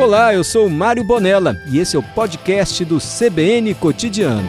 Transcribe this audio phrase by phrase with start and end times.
[0.00, 4.48] Olá, eu sou Mário Bonella e esse é o podcast do CBN Cotidiano.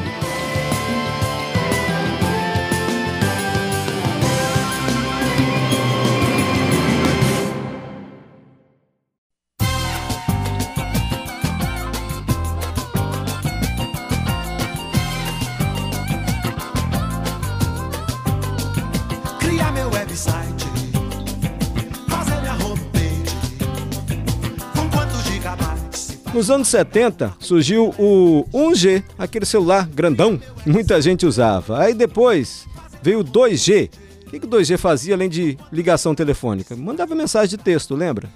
[26.42, 31.80] Nos anos 70 surgiu o 1G, aquele celular grandão que muita gente usava.
[31.80, 32.66] Aí depois
[33.04, 33.92] veio o 2G.
[34.26, 36.76] O que que o 2G fazia além de ligação telefônica?
[36.76, 38.28] Mandava mensagem de texto, lembra?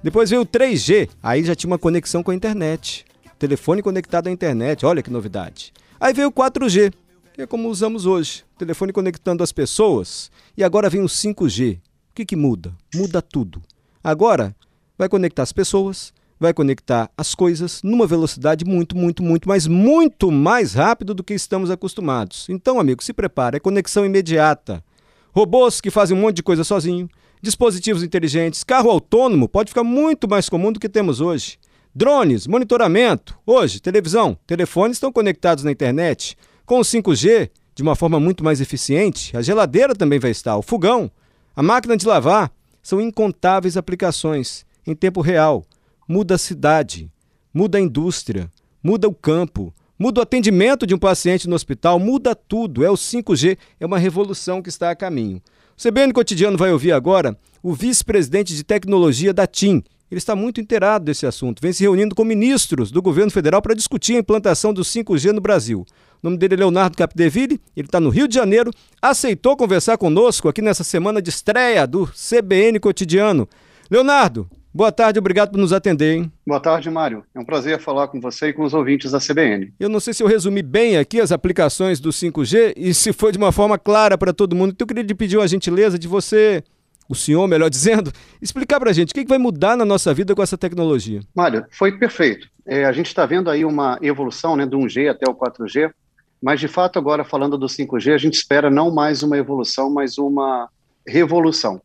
[0.00, 3.04] Depois veio o 3G, aí já tinha uma conexão com a internet.
[3.40, 5.72] Telefone conectado à internet, olha que novidade.
[5.98, 6.92] Aí veio o 4G,
[7.34, 10.30] que é como usamos hoje, telefone conectando as pessoas.
[10.56, 11.78] E agora vem o 5G.
[11.78, 11.80] O
[12.14, 12.72] que, que muda?
[12.94, 13.60] Muda tudo.
[14.04, 14.54] Agora
[14.96, 20.30] vai conectar as pessoas, vai conectar as coisas numa velocidade muito, muito, muito, mas muito
[20.30, 22.46] mais rápido do que estamos acostumados.
[22.48, 24.82] Então, amigo, se prepare, é conexão imediata.
[25.32, 27.08] Robôs que fazem um monte de coisa sozinho,
[27.42, 31.58] dispositivos inteligentes, carro autônomo pode ficar muito mais comum do que temos hoje.
[31.94, 36.36] Drones, monitoramento, hoje, televisão, telefones estão conectados na internet.
[36.64, 40.62] Com o 5G, de uma forma muito mais eficiente, a geladeira também vai estar, o
[40.62, 41.10] fogão,
[41.56, 42.52] a máquina de lavar,
[42.82, 45.64] são incontáveis aplicações em tempo real.
[46.08, 47.10] Muda a cidade,
[47.52, 48.50] muda a indústria,
[48.82, 52.82] muda o campo, muda o atendimento de um paciente no hospital, muda tudo.
[52.82, 55.42] É o 5G, é uma revolução que está a caminho.
[55.76, 59.84] O CBN Cotidiano vai ouvir agora o vice-presidente de tecnologia da TIM.
[60.10, 63.74] Ele está muito inteirado desse assunto, vem se reunindo com ministros do governo federal para
[63.74, 65.84] discutir a implantação do 5G no Brasil.
[66.22, 70.48] O nome dele é Leonardo Capdeville, ele está no Rio de Janeiro, aceitou conversar conosco
[70.48, 73.46] aqui nessa semana de estreia do CBN Cotidiano.
[73.90, 76.32] Leonardo, boa tarde, obrigado por nos atender, hein?
[76.46, 77.24] Boa tarde, Mário.
[77.34, 79.72] É um prazer falar com você e com os ouvintes da CBN.
[79.78, 83.32] Eu não sei se eu resumi bem aqui as aplicações do 5G e se foi
[83.32, 84.70] de uma forma clara para todo mundo.
[84.70, 86.62] Então eu queria lhe pedir uma gentileza de você,
[87.08, 90.12] o senhor, melhor dizendo, explicar para a gente o que que vai mudar na nossa
[90.12, 91.20] vida com essa tecnologia.
[91.34, 92.48] Mário, foi perfeito.
[92.66, 95.90] É, a gente está vendo aí uma evolução né, do 1G até o 4G,
[96.40, 100.18] mas de fato, agora falando do 5G, a gente espera não mais uma evolução, mas
[100.18, 100.68] uma
[101.06, 101.80] revolução.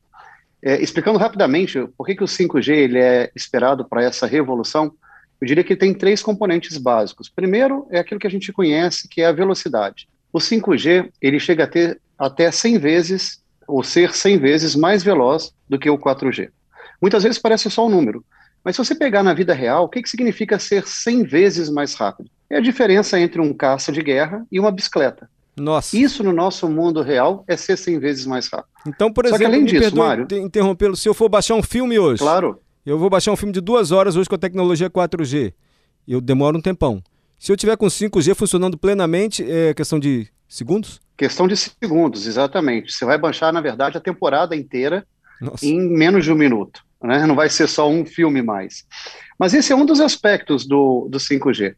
[0.66, 4.94] É, explicando rapidamente por que, que o 5G ele é esperado para essa revolução,
[5.41, 7.28] eu diria que tem três componentes básicos.
[7.28, 10.07] Primeiro é aquilo que a gente conhece, que é a velocidade.
[10.31, 15.51] O 5G ele chega a ter até 100 vezes, ou ser 100 vezes mais veloz
[15.68, 16.50] do que o 4G.
[17.01, 18.24] Muitas vezes parece só um número,
[18.63, 21.94] mas se você pegar na vida real, o que, que significa ser 100 vezes mais
[21.94, 22.30] rápido?
[22.50, 25.30] É a diferença entre um caça de guerra e uma bicicleta.
[25.55, 25.95] Nossa.
[25.97, 28.69] Isso no nosso mundo real é ser 100 vezes mais rápido.
[28.87, 31.61] Então, por Só que exemplo, além disso, perdoe Mário- interrompê-lo, se eu for baixar um
[31.63, 34.89] filme hoje, Claro, eu vou baixar um filme de duas horas hoje com a tecnologia
[34.89, 35.53] 4G,
[36.07, 37.01] eu demoro um tempão.
[37.39, 41.01] Se eu tiver com 5G funcionando plenamente, é questão de segundos?
[41.15, 42.91] questão de segundos, exatamente.
[42.91, 45.05] Você vai baixar, na verdade, a temporada inteira
[45.39, 45.63] Nossa.
[45.65, 46.81] em menos de um minuto.
[47.01, 47.25] Né?
[47.27, 48.85] Não vai ser só um filme mais.
[49.37, 51.75] Mas esse é um dos aspectos do, do 5G.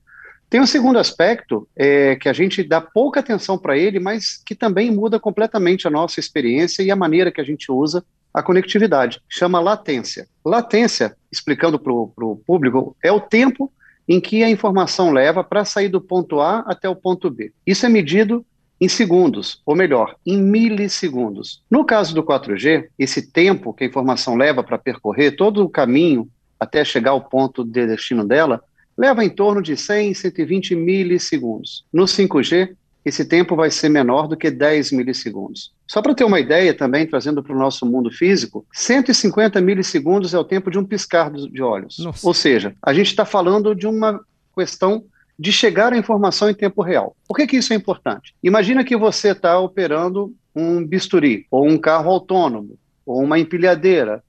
[0.50, 4.56] Tem um segundo aspecto é, que a gente dá pouca atenção para ele, mas que
[4.56, 9.22] também muda completamente a nossa experiência e a maneira que a gente usa a conectividade.
[9.30, 10.28] Chama latência.
[10.44, 13.72] Latência, explicando para o público, é o tempo
[14.08, 17.52] em que a informação leva para sair do ponto A até o ponto B.
[17.66, 18.46] Isso é medido
[18.80, 21.64] em segundos, ou melhor, em milissegundos.
[21.72, 26.30] No caso do 4G, esse tempo que a informação leva para percorrer todo o caminho
[26.60, 28.62] até chegar ao ponto de destino dela,
[28.98, 31.86] leva em torno de 100, 120 milissegundos.
[31.92, 32.76] No 5G,
[33.06, 35.72] esse tempo vai ser menor do que 10 milissegundos.
[35.88, 40.40] Só para ter uma ideia também, trazendo para o nosso mundo físico, 150 milissegundos é
[40.40, 42.00] o tempo de um piscar de olhos.
[42.00, 42.26] Nossa.
[42.26, 44.20] Ou seja, a gente está falando de uma
[44.58, 45.04] questão
[45.38, 47.16] de chegar à informação em tempo real.
[47.28, 48.34] Por que, que isso é importante?
[48.42, 54.24] Imagina que você está operando um bisturi, ou um carro autônomo, ou uma empilhadeira,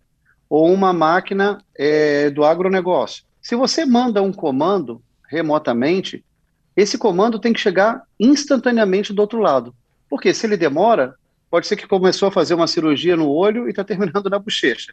[0.51, 3.25] ou uma máquina eh, do agronegócio.
[3.47, 5.01] Se você manda um comando
[5.31, 6.25] remotamente,
[6.77, 9.73] esse comando tem que chegar instantaneamente do outro lado.
[10.11, 11.15] Porque se ele demora,
[11.49, 14.93] pode ser que começou a fazer uma cirurgia no olho e está terminando na bochecha.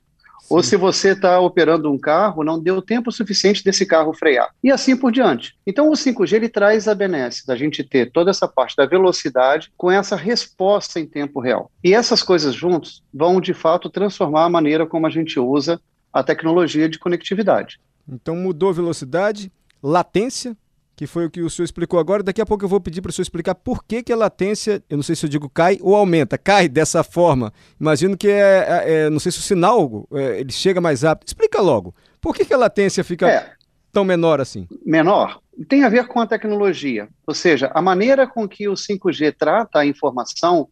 [0.52, 4.52] Ou se você está operando um carro, não deu tempo suficiente desse carro frear.
[4.64, 5.56] E assim por diante.
[5.66, 9.72] Então o 5G ele traz a benesse da gente ter toda essa parte da velocidade
[9.76, 11.72] com essa resposta em tempo real.
[11.84, 15.82] E essas coisas juntos vão de fato transformar a maneira como a gente usa
[16.14, 17.80] a tecnologia de conectividade.
[18.08, 19.52] Então mudou a velocidade,
[19.82, 20.56] latência,
[20.96, 22.22] que foi o que o senhor explicou agora.
[22.22, 24.84] Daqui a pouco eu vou pedir para o senhor explicar por que, que a latência,
[24.90, 27.52] eu não sei se eu digo cai ou aumenta, cai dessa forma.
[27.80, 31.28] Imagino que é, é- é- não sei se o sinal é, ele chega mais rápido.
[31.28, 31.96] Explica logo.
[32.22, 33.52] Por que, que a latência fica É.
[33.92, 34.68] tão menor assim?
[34.86, 35.40] Menor.
[35.68, 37.08] Tem a ver com a tecnologia.
[37.28, 40.68] Ou seja, a maneira com que o 5G trata a informação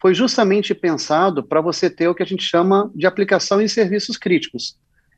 [0.00, 4.16] foi justamente pensado para você ter o que a gente chama de aplicação em serviços
[4.16, 4.76] críticos.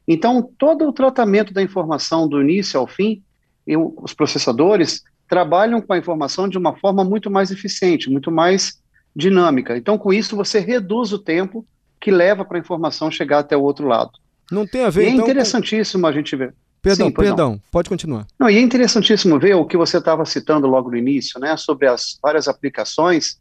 [0.09, 3.23] Então, todo o tratamento da informação do início ao fim,
[3.67, 8.81] eu, os processadores trabalham com a informação de uma forma muito mais eficiente, muito mais
[9.15, 9.77] dinâmica.
[9.77, 11.67] Então, com isso, você reduz o tempo
[12.01, 14.13] que leva para a informação chegar até o outro lado.
[14.51, 16.07] Não tem a ver, e é então, interessantíssimo com...
[16.07, 16.55] a gente ver.
[16.81, 17.63] Perdão, Sim, perdão, não.
[17.71, 18.27] pode continuar.
[18.39, 21.87] Não, e é interessantíssimo ver o que você estava citando logo no início, né, sobre
[21.87, 23.39] as várias aplicações.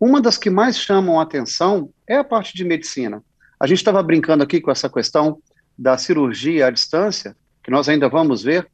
[0.00, 3.22] Uma das que mais chamam a atenção é a parte de medicina.
[3.60, 5.38] A gente estava brincando aqui com essa questão
[5.78, 8.66] da cirurgia à distância, que nós ainda vamos ver,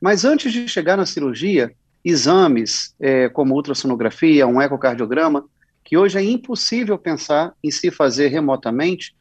[0.00, 1.72] mas antes de chegar na cirurgia,
[2.04, 5.44] exames é, como ultrassonografia, um ecocardiograma,
[5.84, 9.14] que hoje é impossível pensar em se fazer remotamente,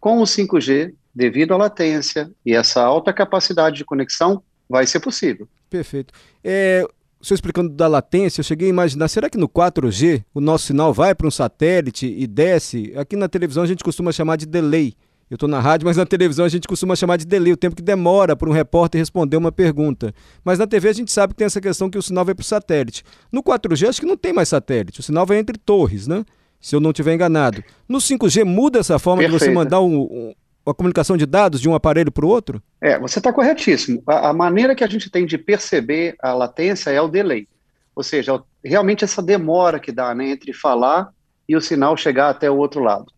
[0.00, 5.48] com o 5G, devido à latência e essa alta capacidade de conexão, vai ser possível.
[5.68, 6.14] Perfeito.
[6.44, 6.86] É,
[7.20, 10.94] o explicando da latência, eu cheguei a imaginar, será que no 4G o nosso sinal
[10.94, 12.92] vai para um satélite e desce?
[12.96, 14.94] Aqui na televisão a gente costuma chamar de delay.
[15.30, 17.76] Eu estou na rádio, mas na televisão a gente costuma chamar de delay, o tempo
[17.76, 20.14] que demora para um repórter responder uma pergunta.
[20.42, 22.42] Mas na TV a gente sabe que tem essa questão que o sinal vai para
[22.42, 23.04] o satélite.
[23.30, 26.24] No 4G acho que não tem mais satélite, o sinal vai entre torres, né?
[26.60, 27.62] Se eu não estiver enganado.
[27.88, 29.40] No 5G muda essa forma Perfeito.
[29.40, 30.34] de você mandar um, um,
[30.66, 32.62] a comunicação de dados de um aparelho para o outro?
[32.80, 34.02] É, você está corretíssimo.
[34.06, 37.46] A, a, maneira que a gente tem de perceber a latência é o delay.
[37.94, 41.10] Ou seja, realmente essa demora que dá né, entre falar
[41.48, 43.12] e o sinal chegar até o outro lado.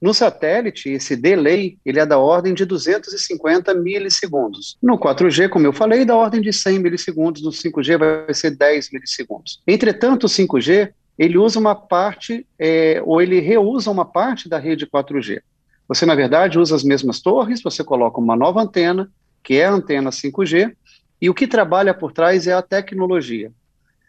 [0.00, 4.78] No satélite, esse delay ele é da ordem de 250 milissegundos.
[4.82, 7.42] No 4G, como eu falei, da ordem de 100 milissegundos.
[7.42, 9.60] No 5G vai ser 10 milissegundos.
[9.66, 14.86] Entretanto, o 5G ele usa uma parte, é, ou ele reusa uma parte da rede
[14.86, 15.42] 4G.
[15.86, 19.10] Você, na verdade, usa as mesmas torres, você coloca uma nova antena,
[19.42, 20.74] que é a antena 5G,
[21.20, 23.52] e o que trabalha por trás é a tecnologia.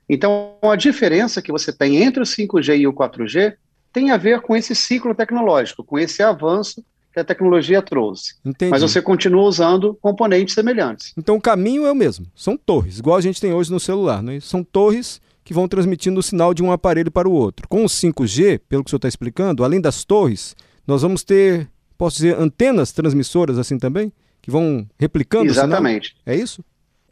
[0.08, 3.56] Então, a diferença que você tem entre o 5G e o 4G
[3.92, 6.84] tem a ver com esse ciclo tecnológico, com esse avanço
[7.14, 8.36] que a tecnologia trouxe.
[8.46, 8.72] Entendi.
[8.72, 11.14] Mas você continua usando componentes semelhantes.
[11.18, 12.26] Então o caminho é o mesmo.
[12.36, 14.24] São torres, igual a gente tem hoje no celular.
[14.24, 14.40] Né?
[14.40, 17.68] São torres que vão transmitindo o sinal de um aparelho para o outro.
[17.68, 20.56] Com o 5G, pelo que o senhor está explicando, além das torres,
[20.88, 21.68] nós vamos ter,
[21.98, 24.12] posso dizer, antenas transmissoras assim também?
[24.42, 26.12] Que vão replicando Exatamente.
[26.12, 26.36] o sinal?
[26.36, 26.64] É isso?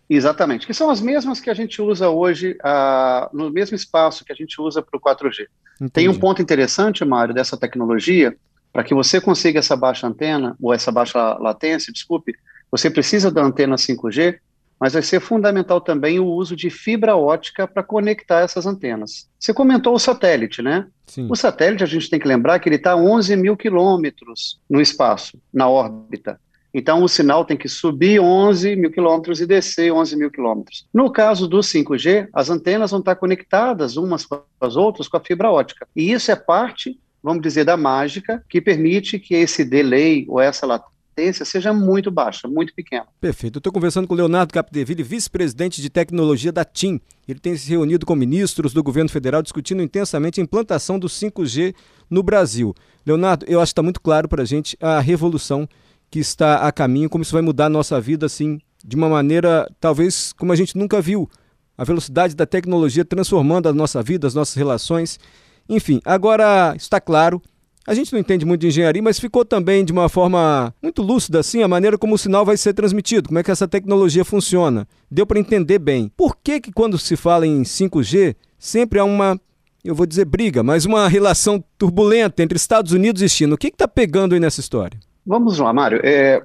[0.09, 4.31] Exatamente, que são as mesmas que a gente usa hoje, uh, no mesmo espaço que
[4.31, 5.47] a gente usa para o 4G.
[5.75, 5.91] Entendi.
[5.91, 8.35] Tem um ponto interessante, Mário, dessa tecnologia,
[8.73, 12.33] para que você consiga essa baixa antena, ou essa baixa latência, desculpe,
[12.71, 14.39] você precisa da antena 5G,
[14.79, 19.29] mas vai ser fundamental também o uso de fibra ótica para conectar essas antenas.
[19.37, 20.87] Você comentou o satélite, né?
[21.05, 21.27] Sim.
[21.29, 24.79] O satélite, a gente tem que lembrar que ele está a 11 mil quilômetros no
[24.79, 26.39] espaço, na órbita.
[26.73, 30.87] Então, o sinal tem que subir 11 mil quilômetros e descer 11 mil quilômetros.
[30.93, 35.21] No caso do 5G, as antenas vão estar conectadas umas com as outras com a
[35.21, 35.87] fibra ótica.
[35.95, 40.65] E isso é parte, vamos dizer, da mágica que permite que esse delay ou essa
[40.65, 43.05] latência seja muito baixa, muito pequena.
[43.19, 43.57] Perfeito.
[43.57, 47.01] Eu estou conversando com o Leonardo Capdeville, vice-presidente de tecnologia da TIM.
[47.27, 51.73] Ele tem se reunido com ministros do governo federal discutindo intensamente a implantação do 5G
[52.09, 52.73] no Brasil.
[53.05, 55.67] Leonardo, eu acho que está muito claro para a gente a revolução
[56.09, 59.69] que está a caminho, como isso vai mudar a nossa vida, assim, de uma maneira
[59.79, 61.29] talvez como a gente nunca viu.
[61.77, 65.19] A velocidade da tecnologia transformando a nossa vida, as nossas relações.
[65.67, 67.41] Enfim, agora está claro.
[67.87, 71.39] A gente não entende muito de engenharia, mas ficou também de uma forma muito lúcida
[71.39, 74.87] assim a maneira como o sinal vai ser transmitido, como é que essa tecnologia funciona.
[75.09, 76.11] Deu para entender bem.
[76.15, 79.39] Por que que quando se fala em 5G, sempre há uma
[79.83, 83.55] eu vou dizer briga, mas uma relação turbulenta entre Estados Unidos e China.
[83.55, 84.99] O que está pegando aí nessa história?
[85.25, 85.99] Vamos lá, Mário.
[86.03, 86.41] É,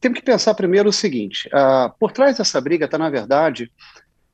[0.00, 3.70] temos que pensar primeiro o seguinte: uh, por trás dessa briga está, na verdade,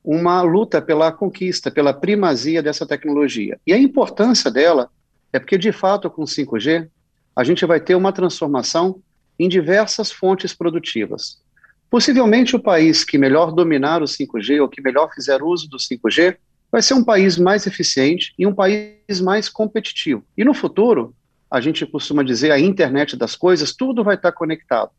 [0.03, 3.59] uma luta pela conquista, pela primazia dessa tecnologia.
[3.65, 4.89] E a importância dela
[5.31, 6.87] é porque, de fato, com 5G,
[7.35, 9.01] a gente vai ter uma transformação
[9.39, 11.41] em diversas fontes produtivas.
[11.89, 16.37] Possivelmente, o país que melhor dominar o 5G ou que melhor fizer uso do 5G
[16.71, 20.23] vai ser um país mais eficiente e um país mais competitivo.
[20.37, 21.13] E no futuro,
[21.51, 24.91] a gente costuma dizer a internet das coisas, tudo vai estar conectado.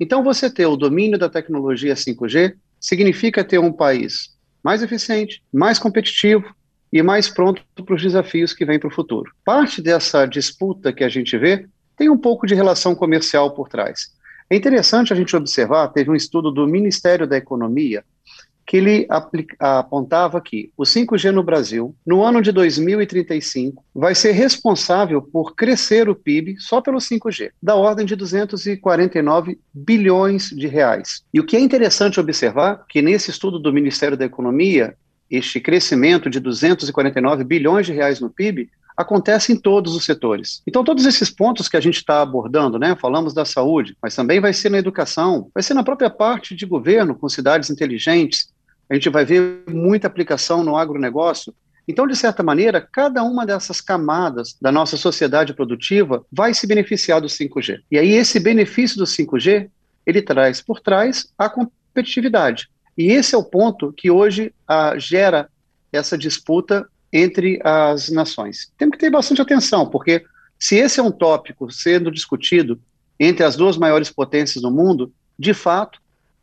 [0.00, 5.78] Então, você ter o domínio da tecnologia 5G significa ter um país mais eficiente, mais
[5.78, 6.54] competitivo
[6.90, 9.30] e mais pronto para os desafios que vêm para o futuro.
[9.44, 11.66] Parte dessa disputa que a gente vê
[11.96, 14.12] tem um pouco de relação comercial por trás.
[14.48, 18.02] É interessante a gente observar, teve um estudo do Ministério da Economia
[18.70, 19.04] que ele
[19.58, 26.08] apontava que o 5G no Brasil, no ano de 2035, vai ser responsável por crescer
[26.08, 31.24] o PIB só pelo 5G, da ordem de 249 bilhões de reais.
[31.34, 34.94] E o que é interessante observar que nesse estudo do Ministério da Economia,
[35.28, 40.62] este crescimento de 249 bilhões de reais no PIB acontece em todos os setores.
[40.64, 44.38] Então, todos esses pontos que a gente está abordando, né, falamos da saúde, mas também
[44.38, 48.48] vai ser na educação, vai ser na própria parte de governo, com cidades inteligentes,
[48.90, 51.54] a gente vai ver muita aplicação no agronegócio.
[51.86, 57.20] Então, de certa maneira, cada uma dessas camadas da nossa sociedade produtiva vai se beneficiar
[57.20, 57.80] do 5G.
[57.90, 59.70] E aí, esse benefício do 5G,
[60.04, 62.68] ele traz por trás a competitividade.
[62.98, 65.48] E esse é o ponto que hoje ah, gera
[65.92, 68.72] essa disputa entre as nações.
[68.76, 70.24] Temos que ter bastante atenção, porque
[70.58, 72.80] se esse é um tópico sendo discutido
[73.18, 76.00] entre as duas maiores potências do mundo, de fato,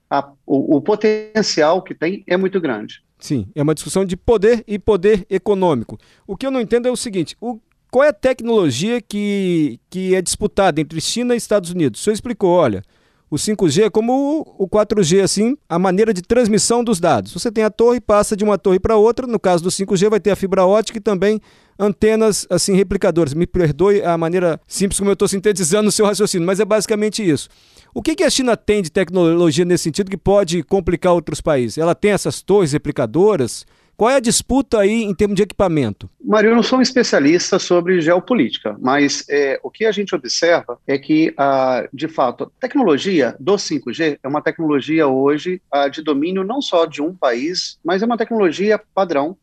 [0.09, 3.03] a, o, o potencial que tem é muito grande.
[3.19, 5.97] Sim, é uma discussão de poder e poder econômico.
[6.25, 7.59] O que eu não entendo é o seguinte: o,
[7.89, 12.01] qual é a tecnologia que, que é disputada entre China e Estados Unidos?
[12.01, 12.83] O senhor explicou, olha,
[13.29, 17.33] o 5G é como o 4G, assim, a maneira de transmissão dos dados.
[17.33, 19.27] Você tem a torre, passa de uma torre para outra.
[19.27, 21.41] No caso do 5G, vai ter a fibra ótica e também
[21.77, 23.33] antenas, assim, replicadoras.
[23.33, 27.27] Me perdoe a maneira simples como eu estou sintetizando o seu raciocínio, mas é basicamente
[27.27, 27.49] isso.
[27.93, 31.77] O que, que a China tem de tecnologia nesse sentido que pode complicar outros países?
[31.77, 33.65] Ela tem essas torres replicadoras?
[33.97, 36.07] Qual é a disputa aí em termos de equipamento?
[36.23, 40.77] Mário, eu não sou um especialista sobre geopolítica, mas é, o que a gente observa
[40.85, 46.03] é que, ah, de fato, a tecnologia do 5G é uma tecnologia hoje ah, de
[46.03, 49.35] domínio não só de um país, mas é uma tecnologia padrão.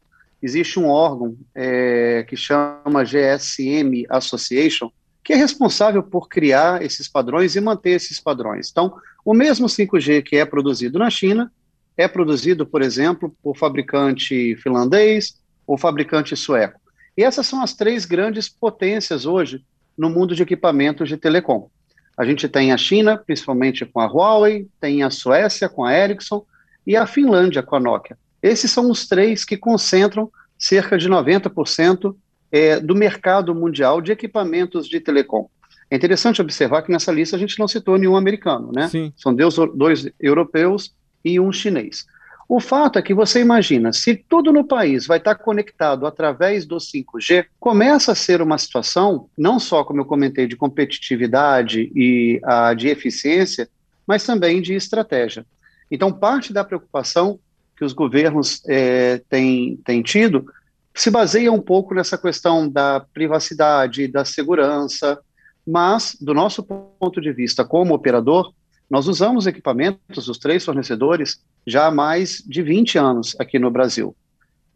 [0.45, 4.91] Existe um órgão é, que chama GSM Association,
[5.25, 8.69] que é responsável por criar esses padrões e manter esses padrões.
[8.71, 11.51] Então, o mesmo 5G que é produzido na China
[11.97, 16.79] é produzido, por exemplo, por fabricante finlandês ou fabricante sueco.
[17.17, 19.65] E essas são as três grandes potências hoje
[19.97, 21.71] no mundo de equipamentos de telecom.
[22.19, 26.45] A gente tem a China, principalmente com a Huawei, tem a Suécia com a Ericsson
[26.87, 28.19] e a Finlândia com a Nokia.
[28.45, 32.15] Esses são os três que concentram cerca de 90%
[32.53, 35.49] é, do mercado mundial de equipamentos de telecom.
[35.91, 38.89] É interessante observar que nessa lista a gente não citou nenhum americano, né?
[38.89, 39.11] Sim.
[39.17, 42.05] São dois, dois europeus e um chinês.
[42.47, 46.77] O fato é que você imagina, se tudo no país vai estar conectado através do
[46.77, 52.77] 5G, começa a ser uma situação, não só, como eu comentei, de competitividade e uh,
[52.77, 53.67] de eficiência,
[54.07, 55.47] mas também de estratégia.
[55.91, 57.39] Então, parte da preocupação
[57.77, 60.47] que os governos eh, têm, têm tido
[60.95, 65.19] se baseia um pouco nessa questão da privacidade, da segurança,
[65.67, 68.53] mas, do nosso ponto de vista como operador,
[68.89, 74.15] nós usamos equipamentos dos três fornecedores já há mais de 20 anos aqui no Brasil.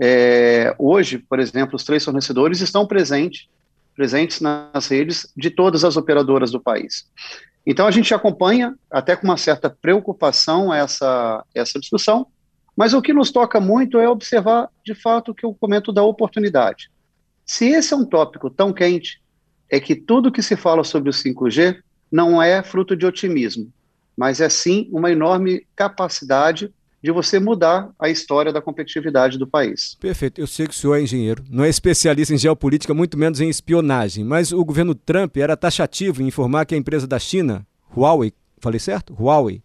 [0.01, 3.47] É, hoje, por exemplo, os três fornecedores estão presentes,
[3.95, 7.07] presentes nas redes de todas as operadoras do país.
[7.67, 12.27] Então, a gente acompanha, até com uma certa preocupação, essa, essa discussão,
[12.79, 16.05] mas o que nos toca muito é observar, de fato, o que eu comento da
[16.05, 16.89] oportunidade.
[17.45, 19.21] Se esse é um tópico tão quente,
[19.69, 23.73] é que tudo que se fala sobre o 5G não é fruto de otimismo,
[24.17, 29.97] mas é sim uma enorme capacidade de você mudar a história da competitividade do país.
[29.99, 30.41] Perfeito.
[30.41, 33.49] Eu sei que o senhor é engenheiro, não é especialista em geopolítica, muito menos em
[33.49, 38.33] espionagem, mas o governo Trump era taxativo em informar que a empresa da China, Huawei,
[38.61, 39.17] falei certo?
[39.21, 39.63] Huawei,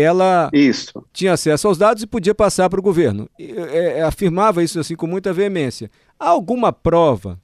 [0.00, 1.04] ela isso.
[1.12, 3.28] tinha acesso aos dados e podia passar para o governo.
[3.38, 5.90] É, é, afirmava isso assim com muita veemência.
[6.18, 7.38] Há alguma prova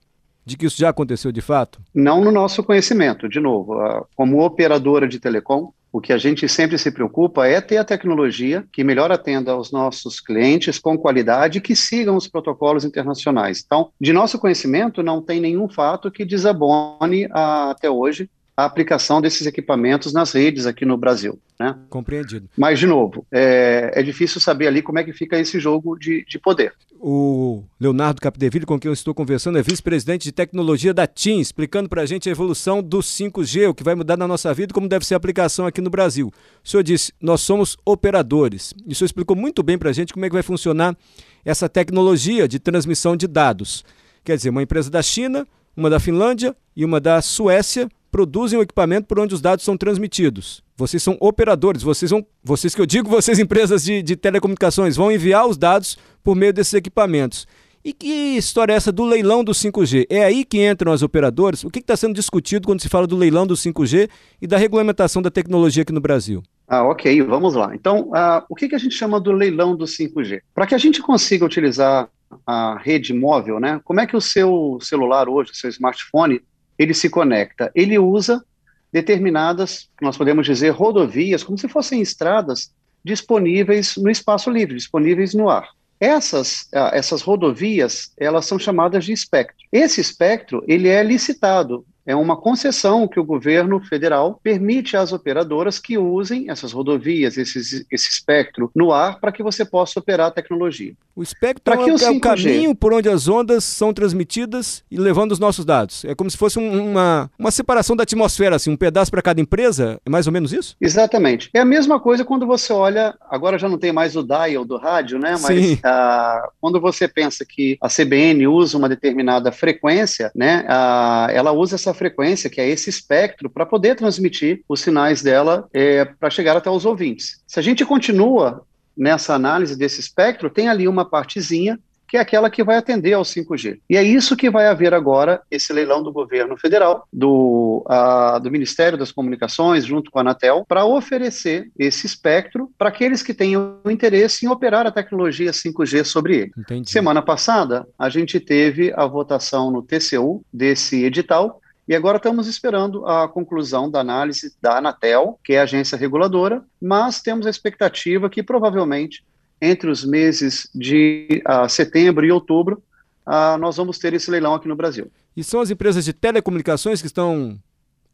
[0.45, 1.81] de que isso já aconteceu de fato?
[1.95, 3.29] Não no nosso conhecimento.
[3.29, 3.75] De novo,
[4.17, 8.65] como operadora de telecom, o que a gente sempre se preocupa é ter a tecnologia
[8.73, 13.63] que melhor atenda aos nossos clientes com qualidade e que sigam os protocolos internacionais.
[13.65, 19.21] Então, de nosso conhecimento, não tem nenhum fato que desabone a, até hoje a aplicação
[19.21, 21.39] desses equipamentos nas redes aqui no Brasil.
[21.59, 21.75] Né?
[21.89, 22.49] Compreendido.
[22.57, 26.25] Mas, de novo, é, é, difícil saber ali como é que fica esse jogo de,
[26.27, 26.75] de poder.
[27.01, 31.89] O Leonardo Capdeville, com quem eu estou conversando, é vice-presidente de tecnologia da TIM, explicando
[31.89, 34.75] para a gente a evolução do 5G, o que vai mudar na nossa vida e
[34.75, 36.31] como deve ser a aplicação aqui no Brasil.
[36.63, 38.75] O senhor disse, nós somos operadores.
[38.87, 40.97] E o senhor explicou muito bem para a gente como é que vai funcionar
[41.45, 43.85] essa tecnologia de transmissão de dados.
[44.25, 48.63] Quer dizer, uma empresa da China, uma da Finlândia e uma da Suécia produzem o
[48.63, 50.63] equipamento por onde os dados são transmitidos.
[50.77, 55.11] Vocês são operadores, vocês vão, vocês que eu digo, vocês empresas de, de telecomunicações, vão
[55.11, 57.47] enviar os dados por meio desses equipamentos.
[57.85, 60.07] E que história é essa do leilão do 5G?
[60.09, 61.65] É aí que entram as operadoras?
[61.65, 64.09] O que está sendo discutido quando se fala do leilão do 5G
[64.41, 66.43] e da regulamentação da tecnologia aqui no Brasil?
[66.69, 67.75] Ah, ok, vamos lá.
[67.75, 70.43] Então, uh, o que, que a gente chama do leilão do 5G?
[70.55, 72.09] Para que a gente consiga utilizar
[72.47, 73.81] a rede móvel, né?
[73.85, 76.41] Como é que o seu celular hoje, o seu smartphone,
[76.79, 77.71] ele se conecta?
[77.75, 78.45] Ele usa
[78.93, 82.73] determinadas, nós podemos dizer, rodovias, como se fossem estradas
[83.05, 85.69] disponíveis no espaço livre, disponíveis no ar.
[85.99, 89.57] Essas, ah, essas rodovias, elas são chamadas de espectro.
[89.71, 95.79] Esse espectro, ele é licitado, é uma concessão que o governo federal permite às operadoras
[95.79, 100.95] que usem essas rodovias, esse espectro no ar, para que você possa operar a tecnologia.
[101.15, 105.33] O espectro é, o, é o caminho por onde as ondas são transmitidas e levando
[105.33, 106.05] os nossos dados.
[106.05, 109.41] É como se fosse um, uma, uma separação da atmosfera, assim, um pedaço para cada
[109.41, 110.01] empresa.
[110.07, 110.75] É mais ou menos isso?
[110.81, 111.51] Exatamente.
[111.53, 114.79] É a mesma coisa quando você olha, agora já não tem mais o dial do
[114.79, 115.37] rádio, né?
[115.41, 120.65] Mas ah, quando você pensa que a CBN usa uma determinada frequência, né?
[120.67, 125.69] Ah, ela usa essa frequência, que é esse espectro, para poder transmitir os sinais dela
[125.73, 127.43] é, para chegar até os ouvintes.
[127.47, 128.65] Se a gente continua
[128.97, 131.79] nessa análise desse espectro, tem ali uma partezinha
[132.13, 133.79] que é aquela que vai atender ao 5G.
[133.89, 138.51] E é isso que vai haver agora, esse leilão do governo federal, do, uh, do
[138.51, 143.79] Ministério das Comunicações, junto com a Anatel, para oferecer esse espectro para aqueles que tenham
[143.87, 146.53] interesse em operar a tecnologia 5G sobre ele.
[146.59, 146.91] Entendi.
[146.91, 153.05] Semana passada, a gente teve a votação no TCU desse edital, e agora estamos esperando
[153.07, 158.31] a conclusão da análise da Anatel, que é a agência reguladora, mas temos a expectativa
[158.31, 159.25] que provavelmente
[159.61, 162.83] entre os meses de uh, setembro e outubro
[163.27, 165.11] uh, nós vamos ter esse leilão aqui no Brasil.
[165.37, 167.59] E são as empresas de telecomunicações que estão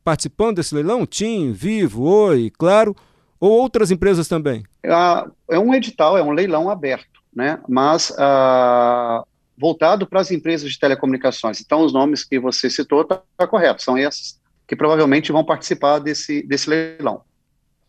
[0.05, 1.07] participando desse leilão?
[1.07, 2.97] TIM, Vivo, Oi, Claro,
[3.39, 4.65] ou outras empresas também?
[4.85, 7.61] Uh, é um edital, é um leilão aberto, né?
[7.69, 8.15] mas
[9.59, 11.61] voltado para as empresas de telecomunicações.
[11.61, 15.45] Então, os nomes que você citou estão tá, tá corretos, são esses que provavelmente vão
[15.45, 17.23] participar desse, desse leilão.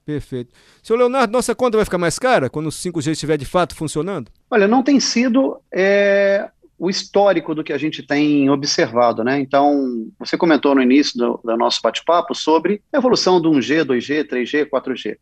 [0.06, 0.54] Perfeito.
[0.82, 4.32] Seu Leonardo, nossa conta vai ficar mais cara quando o 5G estiver de fato funcionando?
[4.50, 6.50] Olha, não tem sido é,
[6.80, 9.40] o histórico do que a gente tem observado, né?
[9.40, 14.28] Então, você comentou no início do, do nosso bate-papo sobre a evolução do 1G, 2G,
[14.28, 15.18] 3G, 4G.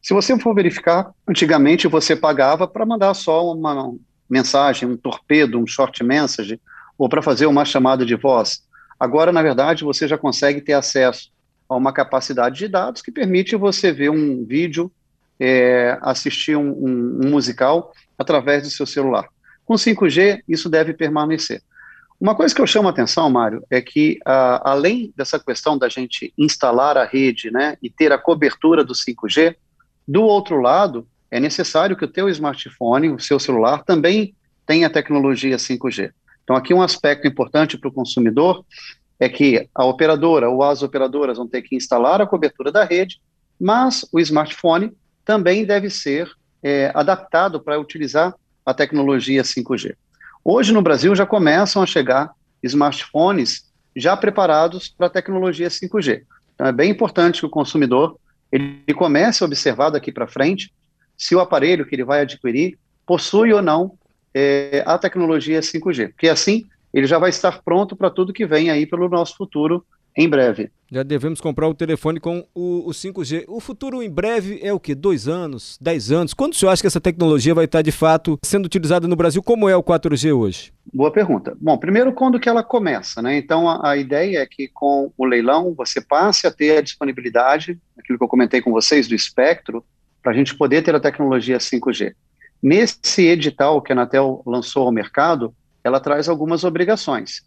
[0.00, 3.94] Se você for verificar, antigamente você pagava para mandar só uma,
[4.32, 6.58] mensagem, um torpedo, um short message,
[6.96, 8.62] ou para fazer uma chamada de voz.
[8.98, 11.30] Agora, na verdade, você já consegue ter acesso
[11.68, 14.90] a uma capacidade de dados que permite você ver um vídeo,
[15.38, 19.28] é, assistir um, um, um musical através do seu celular.
[19.66, 21.62] Com 5G, isso deve permanecer.
[22.18, 26.32] Uma coisa que eu chamo a atenção, Mário, é que além dessa questão da gente
[26.38, 29.56] instalar a rede né, e ter a cobertura do 5G,
[30.08, 34.34] do outro lado, é necessário que o teu smartphone, o seu celular, também
[34.66, 36.12] tenha tecnologia 5G.
[36.44, 38.62] Então, aqui um aspecto importante para o consumidor
[39.18, 43.18] é que a operadora ou as operadoras vão ter que instalar a cobertura da rede,
[43.58, 44.92] mas o smartphone
[45.24, 46.30] também deve ser
[46.62, 48.34] é, adaptado para utilizar
[48.66, 49.94] a tecnologia 5G.
[50.44, 52.30] Hoje no Brasil já começam a chegar
[52.62, 56.24] smartphones já preparados para a tecnologia 5G.
[56.54, 58.18] Então é bem importante que o consumidor
[58.50, 60.70] ele comece a observar daqui para frente
[61.22, 63.92] se o aparelho que ele vai adquirir possui ou não
[64.34, 68.70] é, a tecnologia 5G, porque assim ele já vai estar pronto para tudo que vem
[68.70, 69.84] aí pelo nosso futuro
[70.16, 70.72] em breve.
[70.90, 73.44] Já devemos comprar o telefone com o, o 5G.
[73.46, 74.96] O futuro em breve é o que?
[74.96, 75.78] Dois anos?
[75.80, 76.34] Dez anos?
[76.34, 79.42] Quando o senhor acha que essa tecnologia vai estar de fato sendo utilizada no Brasil?
[79.44, 80.72] Como é o 4G hoje?
[80.92, 81.56] Boa pergunta.
[81.60, 83.38] Bom, primeiro quando que ela começa, né?
[83.38, 87.78] Então a, a ideia é que com o leilão você passe a ter a disponibilidade,
[87.96, 89.84] aquilo que eu comentei com vocês do espectro,
[90.22, 92.14] para a gente poder ter a tecnologia 5G.
[92.62, 97.42] Nesse edital que a Anatel lançou ao mercado, ela traz algumas obrigações.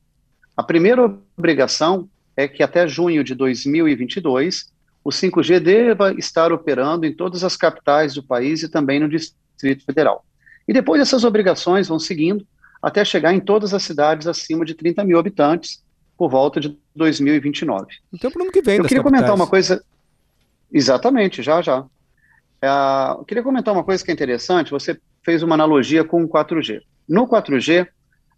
[0.58, 1.04] A primeira
[1.38, 4.72] obrigação é que até junho de 2022,
[5.04, 9.86] o 5G deva estar operando em todas as capitais do país e também no Distrito
[9.86, 10.26] Federal.
[10.68, 12.46] E depois essas obrigações vão seguindo
[12.82, 15.84] até chegar em todas as cidades acima de 30 mil habitantes
[16.18, 17.88] por volta de 2029.
[18.14, 19.22] Então, para o ano que vem, Eu queria capitais.
[19.22, 19.84] comentar uma coisa.
[20.72, 21.86] Exatamente, já, já.
[22.66, 24.72] É, eu queria comentar uma coisa que é interessante.
[24.72, 26.82] Você fez uma analogia com o 4G.
[27.08, 27.88] No 4G,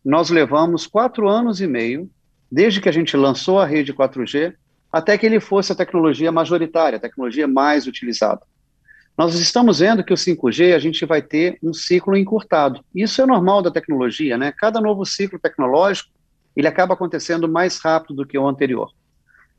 [0.04, 2.10] nós levamos quatro anos e meio,
[2.52, 4.54] desde que a gente lançou a rede 4G,
[4.92, 8.42] até que ele fosse a tecnologia majoritária, a tecnologia mais utilizada.
[9.18, 12.84] Nós estamos vendo que o 5G a gente vai ter um ciclo encurtado.
[12.94, 14.52] Isso é normal da tecnologia, né?
[14.52, 16.12] Cada novo ciclo tecnológico
[16.56, 18.92] ele acaba acontecendo mais rápido do que o anterior.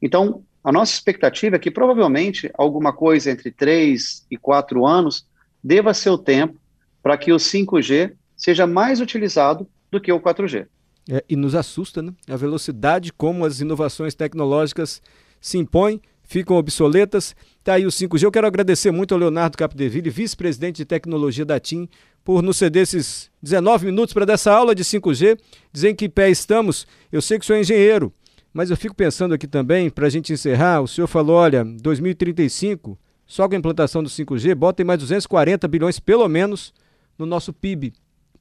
[0.03, 5.27] Então, a nossa expectativa é que provavelmente alguma coisa entre 3 e 4 anos
[5.65, 6.61] deva ser o tempo
[7.03, 10.67] para que o 5G seja mais utilizado do que o 4G.
[11.11, 12.13] É, e nos assusta, né?
[12.29, 15.01] A velocidade como as inovações tecnológicas
[15.41, 16.03] se impõem.
[16.23, 17.35] ficam obsoletas.
[17.65, 18.25] Tá aí o 5G.
[18.25, 21.89] Eu quero agradecer muito ao Leonardo Capdeville, vice-presidente de tecnologia da TIM,
[22.23, 25.39] por nos ceder esses 19 minutos para dessa aula de 5G.
[25.73, 26.87] Dizer em que pé estamos.
[27.11, 28.13] Eu sei que senhor é engenheiro,
[28.59, 32.99] mas eu fico pensando aqui também, para a gente encerrar, o senhor falou, olha, 2035,
[33.25, 36.75] só com a implantação do 5G, botem mais 240 bilhões, pelo menos,
[37.17, 37.93] no nosso PIB.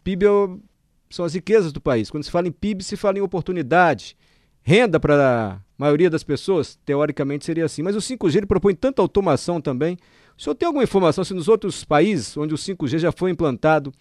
[0.03, 0.59] PIB é o,
[1.07, 2.09] são as riquezas do país.
[2.09, 4.17] Quando se fala em PIB, se fala em oportunidade,
[4.63, 7.83] renda para a maioria das pessoas, teoricamente seria assim.
[7.83, 9.99] Mas o 5G ele propõe tanta automação também.
[10.35, 13.93] O senhor tem alguma informação se nos outros países onde o 5G já foi implantado,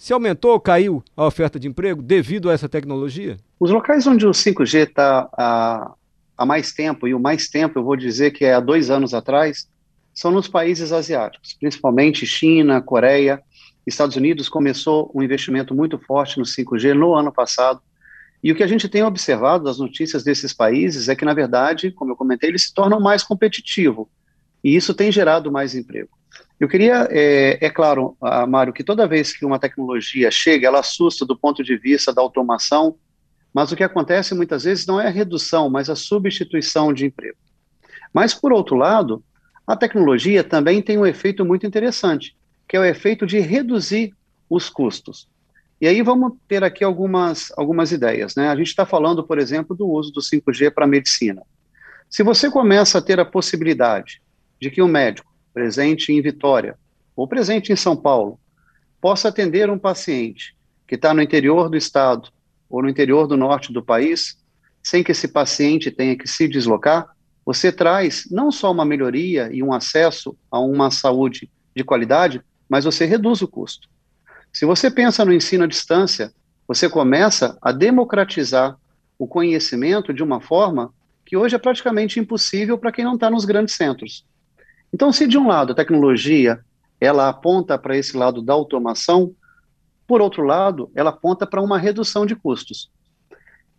[0.00, 3.36] se aumentou ou caiu a oferta de emprego devido a essa tecnologia?
[3.60, 5.92] Os locais onde o 5G está há,
[6.38, 9.12] há mais tempo, e o mais tempo eu vou dizer que é há dois anos
[9.12, 9.68] atrás,
[10.14, 13.42] são nos países asiáticos, principalmente China, Coreia,
[13.86, 17.82] Estados Unidos começou um investimento muito forte no 5G no ano passado,
[18.42, 21.90] e o que a gente tem observado das notícias desses países é que, na verdade,
[21.90, 24.06] como eu comentei, eles se tornam mais competitivos.
[24.64, 26.08] E isso tem gerado mais emprego.
[26.60, 28.14] Eu queria, é, é claro,
[28.46, 32.20] Mário, que toda vez que uma tecnologia chega, ela assusta do ponto de vista da
[32.20, 32.96] automação,
[33.52, 37.38] mas o que acontece muitas vezes não é a redução, mas a substituição de emprego.
[38.12, 39.24] Mas, por outro lado,
[39.66, 42.36] a tecnologia também tem um efeito muito interessante,
[42.68, 44.12] que é o efeito de reduzir
[44.48, 45.28] os custos.
[45.80, 48.36] E aí vamos ter aqui algumas, algumas ideias.
[48.36, 48.48] Né?
[48.48, 51.42] A gente está falando, por exemplo, do uso do 5G para a medicina.
[52.08, 54.20] Se você começa a ter a possibilidade
[54.60, 56.78] de que um médico presente em Vitória
[57.16, 58.38] ou presente em São Paulo
[59.00, 62.30] possa atender um paciente que está no interior do estado
[62.68, 64.38] ou no interior do norte do país,
[64.82, 67.08] sem que esse paciente tenha que se deslocar,
[67.44, 72.84] você traz não só uma melhoria e um acesso a uma saúde de qualidade, mas
[72.84, 73.88] você reduz o custo.
[74.52, 76.32] Se você pensa no ensino à distância,
[76.66, 78.78] você começa a democratizar
[79.18, 80.92] o conhecimento de uma forma
[81.26, 84.24] que hoje é praticamente impossível para quem não está nos grandes centros.
[84.92, 86.60] Então, se de um lado a tecnologia
[87.00, 89.34] ela aponta para esse lado da automação,
[90.06, 92.90] por outro lado, ela aponta para uma redução de custos.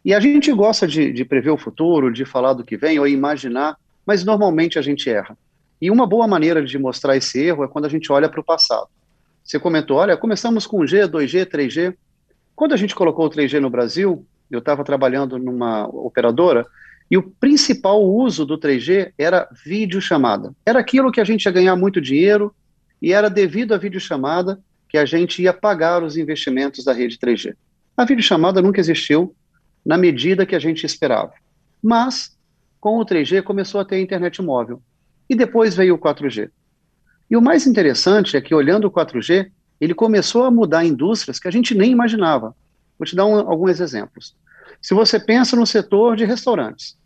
[0.03, 3.07] E a gente gosta de, de, prever o futuro, de falar do que vem ou
[3.07, 5.37] imaginar, mas normalmente a gente erra.
[5.79, 8.43] E uma boa maneira de mostrar esse erro é quando a gente olha para o
[8.43, 8.87] passado.
[9.43, 11.95] Você comentou, olha, começamos com G, 2G, 3G.
[12.55, 16.65] Quando a gente colocou o 3G no Brasil, eu estava trabalhando numa operadora,
[17.11, 20.55] e o principal uso do 3G era videochamada.
[20.65, 22.55] Era aquilo que a gente ia ganhar muito dinheiro,
[23.01, 27.53] e era devido à videochamada que a gente ia pagar os investimentos da rede 3G.
[27.97, 29.35] A videochamada nunca existiu
[29.85, 31.33] na medida que a gente esperava.
[31.83, 32.37] Mas,
[32.79, 34.81] com o 3G, começou a ter internet móvel.
[35.29, 36.49] E depois veio o 4G.
[37.29, 41.47] E o mais interessante é que, olhando o 4G, ele começou a mudar indústrias que
[41.47, 42.55] a gente nem imaginava.
[42.97, 44.33] Vou te dar um, alguns exemplos.
[44.81, 46.97] Se você pensa no setor de restaurantes,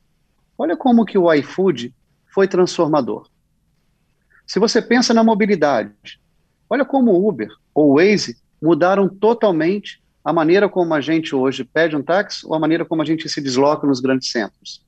[0.57, 1.93] olha como que o iFood
[2.33, 3.27] foi transformador.
[4.45, 6.19] Se você pensa na mobilidade,
[6.69, 11.63] olha como o Uber ou o Waze mudaram totalmente a maneira como a gente hoje
[11.63, 14.83] pede um táxi ou a maneira como a gente se desloca nos grandes centros.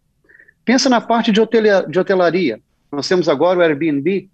[0.65, 1.39] Pensa na parte de,
[1.89, 2.59] de hotelaria.
[2.91, 4.29] Nós temos agora o Airbnb,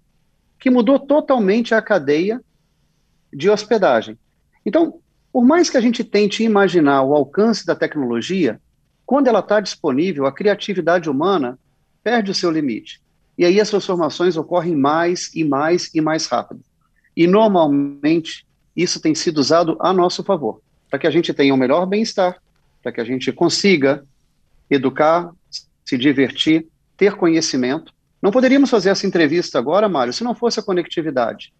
[0.58, 2.40] que mudou totalmente a cadeia
[3.32, 4.18] de hospedagem.
[4.64, 4.98] Então,
[5.32, 8.60] por mais que a gente tente imaginar o alcance da tecnologia,
[9.06, 11.58] quando ela está disponível, a criatividade humana
[12.02, 13.00] perde o seu limite.
[13.36, 16.60] E aí as transformações ocorrem mais e mais e mais rápido.
[17.16, 21.56] E normalmente isso tem sido usado a nosso favor, para que a gente tenha um
[21.56, 22.40] melhor bem-estar,
[22.82, 24.04] para que a gente consiga
[24.70, 25.30] educar,
[25.84, 30.62] se divertir, ter conhecimento não poderíamos fazer essa entrevista agora, Mário, se não fosse a
[30.62, 31.52] conectividade.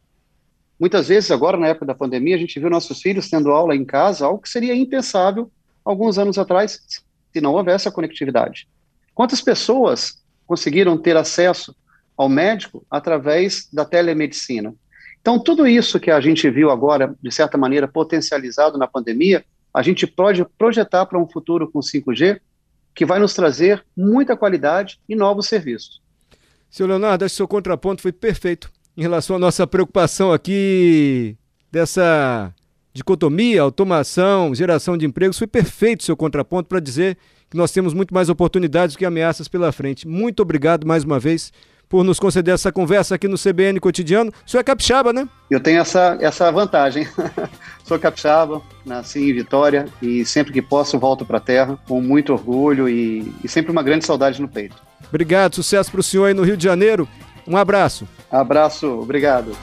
[0.80, 3.84] Muitas vezes, agora, na época da pandemia, a gente viu nossos filhos tendo aula em
[3.84, 5.52] casa, algo que seria impensável
[5.84, 6.80] alguns anos atrás,
[7.34, 8.68] se não houvesse a conectividade.
[9.12, 11.74] Quantas pessoas conseguiram ter acesso
[12.16, 14.72] ao médico através da telemedicina?
[15.20, 19.82] Então, tudo isso que a gente viu agora, de certa maneira, potencializado na pandemia, a
[19.82, 22.38] gente pode projetar para um futuro com 5G
[22.94, 26.00] que vai nos trazer muita qualidade e novos serviços.
[26.70, 31.36] Seu Leonardo, acho que seu contraponto foi perfeito em relação à nossa preocupação aqui
[31.72, 32.54] dessa
[32.94, 35.36] dicotomia, automação, geração de empregos.
[35.36, 37.18] Foi perfeito seu contraponto para dizer
[37.50, 40.06] que nós temos muito mais oportunidades do que ameaças pela frente.
[40.06, 41.52] Muito obrigado mais uma vez
[41.88, 44.32] por nos conceder essa conversa aqui no CBN Cotidiano.
[44.46, 45.28] O senhor é capixaba, né?
[45.50, 47.06] Eu tenho essa, essa vantagem.
[47.84, 52.32] Sou capixaba, nasci em Vitória e sempre que posso volto para a terra com muito
[52.32, 54.76] orgulho e, e sempre uma grande saudade no peito.
[55.08, 57.08] Obrigado, sucesso para o senhor aí no Rio de Janeiro.
[57.46, 58.08] Um abraço.
[58.30, 59.54] Abraço, obrigado.